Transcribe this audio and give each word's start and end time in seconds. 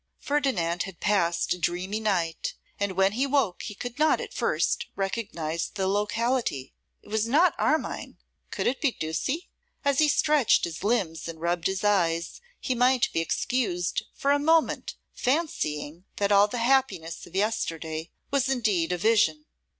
Ferdinand 0.17 0.81
had 0.81 0.99
passed 0.99 1.53
a 1.53 1.59
dreamy 1.59 1.99
night, 1.99 2.55
and 2.79 2.93
when 2.93 3.11
he 3.11 3.27
woke 3.27 3.61
he 3.61 3.75
could 3.75 3.99
not 3.99 4.19
at 4.19 4.33
first 4.33 4.87
recognise 4.95 5.69
the 5.69 5.87
locality. 5.87 6.73
It 7.03 7.09
was 7.09 7.27
not 7.27 7.53
Armine. 7.59 8.17
Could 8.49 8.65
it 8.65 8.81
be 8.81 8.93
Ducie? 8.93 9.51
As 9.85 9.99
he 9.99 10.07
stretched 10.09 10.63
his 10.63 10.83
limbs 10.83 11.27
and 11.27 11.39
rubbed 11.39 11.67
his 11.67 11.83
eyes, 11.83 12.41
he 12.59 12.73
might 12.73 13.09
be 13.13 13.19
excused 13.19 14.01
for 14.15 14.31
a 14.31 14.39
moment 14.39 14.95
fancying 15.13 16.05
that 16.15 16.31
all 16.31 16.47
the 16.47 16.57
happiness 16.57 17.27
of 17.27 17.35
yesterday 17.35 18.09
was 18.31 18.49
indeed 18.49 18.91
a 18.91 18.97
vision. 18.97 19.45